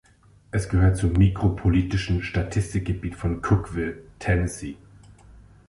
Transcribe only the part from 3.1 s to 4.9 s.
von Cookeville, Tennessee.